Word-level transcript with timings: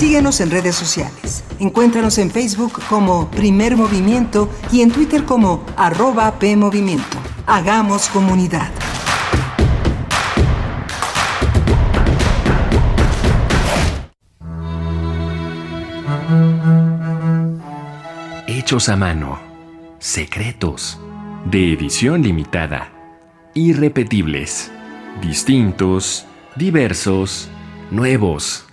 Síguenos 0.00 0.40
en 0.40 0.50
redes 0.50 0.76
sociales. 0.76 1.44
Encuéntranos 1.58 2.16
en 2.16 2.30
Facebook 2.30 2.80
como 2.88 3.30
Primer 3.30 3.76
Movimiento 3.76 4.48
y 4.72 4.80
en 4.80 4.90
Twitter 4.90 5.26
como 5.26 5.62
arroba 5.76 6.38
PMovimiento. 6.38 7.18
Hagamos 7.46 8.08
comunidad. 8.08 8.70
Hechos 18.46 18.88
a 18.88 18.96
mano. 18.96 19.38
Secretos. 19.98 20.98
De 21.44 21.74
edición 21.74 22.22
limitada. 22.22 22.90
Irrepetibles. 23.52 24.72
Distintos. 25.20 26.24
Diversos. 26.56 27.50
Nuevos. 27.90 28.69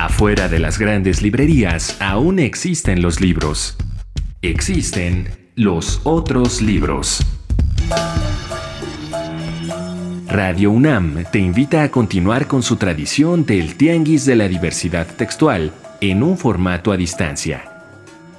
Afuera 0.00 0.48
de 0.48 0.58
las 0.58 0.78
grandes 0.78 1.20
librerías 1.20 1.98
aún 2.00 2.38
existen 2.38 3.02
los 3.02 3.20
libros. 3.20 3.76
Existen 4.40 5.28
los 5.56 6.00
otros 6.04 6.62
libros. 6.62 7.20
Radio 10.26 10.70
UNAM 10.70 11.24
te 11.30 11.38
invita 11.38 11.82
a 11.82 11.90
continuar 11.90 12.46
con 12.46 12.62
su 12.62 12.76
tradición 12.76 13.44
del 13.44 13.76
Tianguis 13.76 14.24
de 14.24 14.36
la 14.36 14.48
Diversidad 14.48 15.06
Textual 15.06 15.70
en 16.00 16.22
un 16.22 16.38
formato 16.38 16.92
a 16.92 16.96
distancia. 16.96 17.70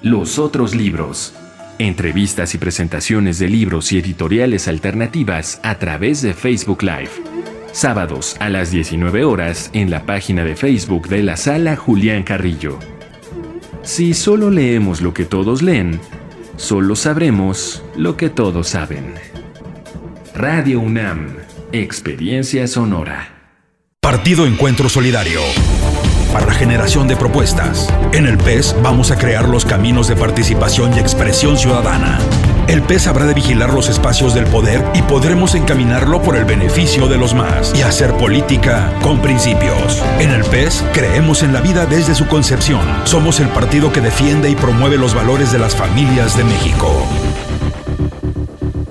Los 0.02 0.40
otros 0.40 0.74
libros. 0.74 1.36
Entrevistas 1.78 2.56
y 2.56 2.58
presentaciones 2.58 3.38
de 3.38 3.50
libros 3.50 3.92
y 3.92 4.00
editoriales 4.00 4.68
alternativas 4.68 5.60
a 5.62 5.76
través 5.76 6.24
de 6.24 6.34
Facebook 6.34 6.82
Live. 6.82 7.31
Sábados 7.74 8.36
a 8.40 8.50
las 8.50 8.70
19 8.70 9.24
horas 9.24 9.70
en 9.74 9.90
la 9.90 10.06
página 10.06 10.44
de 10.44 10.58
Facebook 10.58 11.08
de 11.08 11.24
la 11.24 11.38
sala 11.38 11.78
Julián 11.78 12.24
Carrillo. 12.24 12.78
Si 13.82 14.14
solo 14.14 14.52
leemos 14.52 15.02
lo 15.02 15.14
que 15.14 15.24
todos 15.24 15.62
leen, 15.62 16.02
solo 16.58 16.98
sabremos 16.98 17.82
lo 17.96 18.18
que 18.18 18.30
todos 18.30 18.68
saben. 18.68 19.16
Radio 20.36 20.82
UNAM, 20.82 21.38
Experiencia 21.72 22.68
Sonora. 22.68 23.30
Partido 24.02 24.46
Encuentro 24.46 24.90
Solidario. 24.90 25.40
Para 26.34 26.48
la 26.48 26.54
generación 26.54 27.08
de 27.08 27.16
propuestas. 27.16 27.88
En 28.12 28.26
el 28.26 28.38
PES 28.38 28.76
vamos 28.84 29.12
a 29.12 29.18
crear 29.18 29.48
los 29.48 29.64
caminos 29.64 30.10
de 30.10 30.18
participación 30.18 30.94
y 30.94 31.00
expresión 31.00 31.58
ciudadana. 31.58 32.20
El 32.72 32.84
PES 32.84 33.08
habrá 33.08 33.26
de 33.26 33.34
vigilar 33.34 33.74
los 33.74 33.90
espacios 33.90 34.34
del 34.34 34.46
poder 34.46 34.82
y 34.94 35.02
podremos 35.02 35.56
encaminarlo 35.56 36.22
por 36.22 36.38
el 36.38 36.46
beneficio 36.46 37.10
de 37.10 37.18
los 37.18 37.34
más 37.34 37.74
y 37.76 37.82
hacer 37.82 38.14
política 38.14 38.94
con 39.02 39.22
principios. 39.22 40.02
En 40.20 40.30
el 40.30 40.46
PES 40.46 40.82
creemos 40.94 41.44
en 41.44 41.52
la 41.52 41.60
vida 41.60 41.86
desde 41.86 42.16
su 42.16 42.30
concepción. 42.30 42.80
Somos 43.04 43.42
el 43.42 43.50
partido 43.50 43.92
que 43.92 44.00
defiende 44.00 44.50
y 44.50 44.56
promueve 44.56 44.96
los 44.98 45.14
valores 45.14 45.52
de 45.52 45.60
las 45.60 45.76
familias 45.76 46.38
de 46.38 46.46
México. 46.46 47.06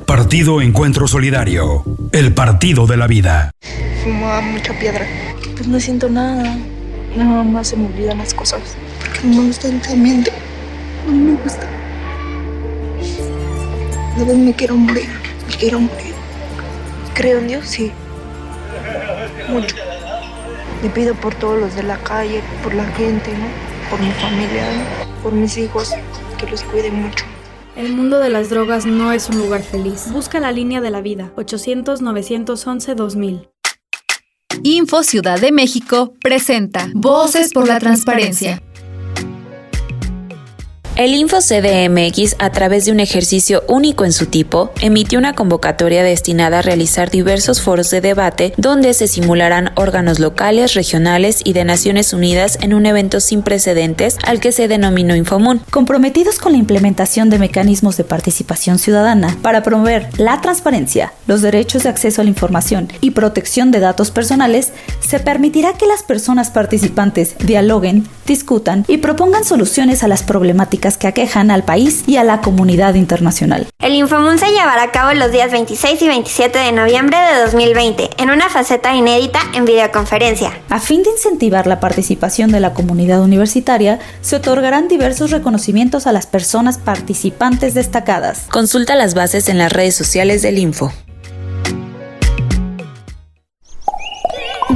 Partido 0.04 0.60
Encuentro 0.60 1.08
Solidario. 1.08 1.82
El 2.12 2.34
partido 2.34 2.86
de 2.86 2.98
la 2.98 3.06
vida. 3.06 3.50
Fumaba 4.04 4.42
mucha 4.42 4.78
piedra. 4.78 5.06
Pues 5.54 5.66
no 5.66 5.80
siento 5.80 6.10
nada. 6.10 6.54
Nada 7.16 7.44
más 7.44 7.68
se 7.68 7.78
me 7.78 7.86
olvidan 7.86 8.18
las 8.18 8.34
cosas. 8.34 8.60
Porque 8.98 9.26
no 9.26 9.40
me 9.40 9.46
gusta 9.46 9.68
el 9.68 9.80
ambiente. 9.90 10.32
No 11.06 11.12
me 11.14 11.42
gusta. 11.42 11.79
A 14.20 14.24
veces 14.24 14.38
me 14.38 14.54
quiero 14.54 14.76
morir. 14.76 15.08
Me 15.48 15.56
quiero 15.56 15.80
morir. 15.80 16.14
Creo 17.14 17.38
en 17.38 17.48
Dios, 17.48 17.66
sí. 17.66 17.90
Mucho. 19.48 19.74
Le 20.82 20.90
pido 20.90 21.14
por 21.14 21.34
todos 21.34 21.58
los 21.58 21.74
de 21.74 21.84
la 21.84 21.96
calle, 21.98 22.42
por 22.62 22.74
la 22.74 22.84
gente, 22.92 23.32
¿no? 23.32 23.46
Por 23.88 23.98
mi 24.00 24.12
familia, 24.12 24.68
¿no? 24.76 24.82
por 25.22 25.32
mis 25.32 25.56
hijos, 25.56 25.92
que 26.38 26.46
los 26.50 26.62
cuide 26.64 26.90
mucho. 26.90 27.24
El 27.76 27.94
mundo 27.94 28.18
de 28.18 28.28
las 28.28 28.50
drogas 28.50 28.84
no 28.84 29.10
es 29.12 29.30
un 29.30 29.38
lugar 29.38 29.62
feliz. 29.62 30.12
Busca 30.12 30.38
la 30.40 30.52
línea 30.52 30.82
de 30.82 30.90
la 30.90 31.00
vida. 31.00 31.32
800-911-2000. 31.36 33.48
Info 34.62 35.02
Ciudad 35.02 35.40
de 35.40 35.52
México 35.52 36.12
presenta 36.20 36.90
Voces 36.92 37.54
por 37.54 37.66
la 37.66 37.78
Transparencia. 37.78 38.62
El 41.00 41.14
InfoCDMX, 41.14 42.36
a 42.40 42.52
través 42.52 42.84
de 42.84 42.92
un 42.92 43.00
ejercicio 43.00 43.64
único 43.68 44.04
en 44.04 44.12
su 44.12 44.26
tipo, 44.26 44.70
emitió 44.82 45.18
una 45.18 45.32
convocatoria 45.32 46.02
destinada 46.02 46.58
a 46.58 46.62
realizar 46.62 47.10
diversos 47.10 47.62
foros 47.62 47.88
de 47.88 48.02
debate 48.02 48.52
donde 48.58 48.92
se 48.92 49.08
simularán 49.08 49.70
órganos 49.76 50.18
locales, 50.18 50.74
regionales 50.74 51.40
y 51.42 51.54
de 51.54 51.64
Naciones 51.64 52.12
Unidas 52.12 52.58
en 52.60 52.74
un 52.74 52.84
evento 52.84 53.20
sin 53.20 53.40
precedentes 53.40 54.18
al 54.26 54.40
que 54.40 54.52
se 54.52 54.68
denominó 54.68 55.16
Infomún. 55.16 55.62
Comprometidos 55.70 56.38
con 56.38 56.52
la 56.52 56.58
implementación 56.58 57.30
de 57.30 57.38
mecanismos 57.38 57.96
de 57.96 58.04
participación 58.04 58.78
ciudadana 58.78 59.38
para 59.40 59.62
promover 59.62 60.06
la 60.18 60.42
transparencia, 60.42 61.14
los 61.26 61.40
derechos 61.40 61.84
de 61.84 61.88
acceso 61.88 62.20
a 62.20 62.24
la 62.24 62.30
información 62.30 62.92
y 63.00 63.12
protección 63.12 63.70
de 63.70 63.80
datos 63.80 64.10
personales, 64.10 64.74
se 65.00 65.18
permitirá 65.18 65.72
que 65.78 65.86
las 65.86 66.02
personas 66.02 66.50
participantes 66.50 67.36
dialoguen, 67.38 68.06
discutan 68.26 68.84
y 68.86 68.98
propongan 68.98 69.46
soluciones 69.46 70.04
a 70.04 70.08
las 70.08 70.22
problemáticas 70.22 70.89
que 70.96 71.06
aquejan 71.06 71.50
al 71.50 71.64
país 71.64 72.04
y 72.06 72.16
a 72.16 72.24
la 72.24 72.40
comunidad 72.40 72.94
internacional. 72.94 73.66
El 73.78 73.94
Infomun 73.94 74.38
se 74.38 74.50
llevará 74.50 74.82
a 74.82 74.90
cabo 74.90 75.12
los 75.14 75.32
días 75.32 75.50
26 75.50 76.02
y 76.02 76.08
27 76.08 76.58
de 76.58 76.72
noviembre 76.72 77.16
de 77.18 77.42
2020 77.42 78.10
en 78.18 78.30
una 78.30 78.48
faceta 78.48 78.94
inédita 78.94 79.40
en 79.54 79.64
videoconferencia. 79.64 80.52
A 80.68 80.80
fin 80.80 81.02
de 81.02 81.10
incentivar 81.10 81.66
la 81.66 81.80
participación 81.80 82.50
de 82.50 82.60
la 82.60 82.74
comunidad 82.74 83.22
universitaria, 83.22 83.98
se 84.20 84.36
otorgarán 84.36 84.88
diversos 84.88 85.30
reconocimientos 85.30 86.06
a 86.06 86.12
las 86.12 86.26
personas 86.26 86.78
participantes 86.78 87.74
destacadas. 87.74 88.46
Consulta 88.50 88.94
las 88.94 89.14
bases 89.14 89.48
en 89.48 89.58
las 89.58 89.72
redes 89.72 89.94
sociales 89.94 90.42
del 90.42 90.58
Info. 90.58 90.92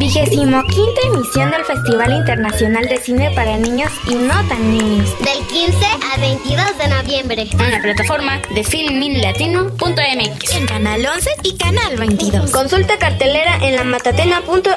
Vigésimo 0.05 0.63
quinta 0.65 1.01
emisión 1.07 1.51
del 1.51 1.65
Festival 1.65 2.13
Internacional 2.13 2.85
de 2.87 2.99
Cine 2.99 3.31
para 3.35 3.57
Niños 3.57 3.91
y 4.07 4.15
No 4.15 4.35
Tan 4.51 4.71
Niños. 4.71 5.09
Del 5.21 5.47
15 5.47 5.79
al 6.13 6.21
22 6.21 6.77
de 6.77 6.89
noviembre. 6.89 7.49
En 7.51 7.71
la 7.71 7.81
plataforma 7.81 8.39
de 8.55 8.65
filminlatino.mx. 8.65 10.53
En 10.57 10.67
Canal 10.67 11.07
11 11.07 11.31
y 11.45 11.57
Canal 11.57 11.97
22. 11.97 12.51
Consulta 12.51 12.99
cartelera 12.99 13.57
en 13.63 13.77
la 13.77 13.85
matatena.org. 13.85 14.75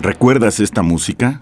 ¿Recuerdas 0.00 0.58
esta 0.58 0.82
música? 0.82 1.38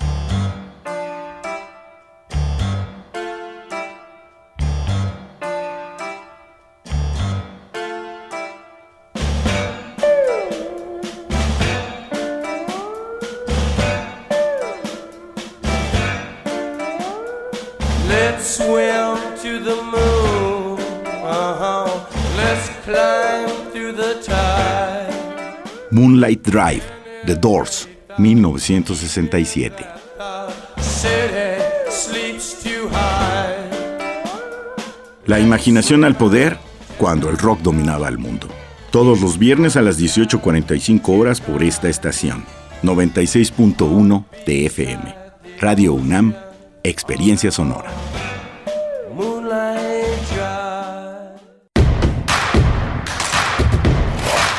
Moonlight 25.91 26.42
Drive, 26.42 26.82
The 27.26 27.34
Doors, 27.36 27.88
1967. 28.18 29.84
City 30.78 31.62
sleeps 31.91 32.62
too 32.62 32.88
high. 32.91 33.56
La 35.26 35.41
imaginación 35.41 36.04
al 36.04 36.16
poder 36.16 36.58
cuando 36.98 37.28
el 37.28 37.38
rock 37.38 37.60
dominaba 37.60 38.08
el 38.08 38.18
mundo. 38.18 38.48
Todos 38.91 39.20
los 39.20 39.38
viernes 39.38 39.76
a 39.76 39.82
las 39.82 39.98
18.45 39.98 41.18
horas 41.18 41.41
por 41.41 41.62
esta 41.62 41.88
estación. 41.88 42.44
96.1 42.82 44.24
de 44.47 44.66
FM. 44.66 45.14
Radio 45.60 45.94
UNAM, 45.94 46.34
Experiencia 46.82 47.50
Sonora. 47.50 47.91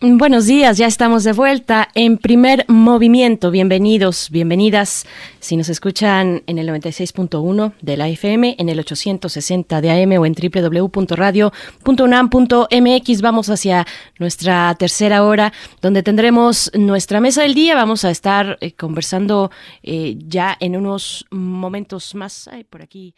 Buenos 0.00 0.46
días, 0.46 0.78
ya 0.78 0.86
estamos 0.86 1.24
de 1.24 1.32
vuelta 1.32 1.88
en 1.92 2.18
primer 2.18 2.64
movimiento. 2.68 3.50
Bienvenidos, 3.50 4.30
bienvenidas. 4.30 5.04
Si 5.40 5.56
nos 5.56 5.68
escuchan 5.68 6.44
en 6.46 6.58
el 6.58 6.68
96.1 6.68 7.72
de 7.82 7.96
la 7.96 8.06
FM, 8.06 8.54
en 8.60 8.68
el 8.68 8.78
860 8.78 9.80
de 9.80 9.90
AM 9.90 10.12
o 10.20 10.24
en 10.24 10.34
www.radio.unam.mx, 10.34 13.22
vamos 13.22 13.50
hacia 13.50 13.84
nuestra 14.20 14.72
tercera 14.78 15.24
hora, 15.24 15.52
donde 15.82 16.04
tendremos 16.04 16.70
nuestra 16.74 17.20
mesa 17.20 17.42
del 17.42 17.54
día. 17.54 17.74
Vamos 17.74 18.04
a 18.04 18.12
estar 18.12 18.56
eh, 18.60 18.74
conversando 18.74 19.50
eh, 19.82 20.16
ya 20.28 20.56
en 20.60 20.76
unos 20.76 21.26
momentos 21.32 22.14
más. 22.14 22.46
Ay, 22.46 22.62
por 22.62 22.82
aquí. 22.82 23.16